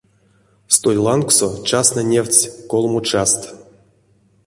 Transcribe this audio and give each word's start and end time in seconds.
Столь 0.75 0.99
лангсо 1.05 1.47
частнэ 1.69 2.01
невтсть 2.11 2.51
колмо 2.69 2.99
част. 3.09 3.41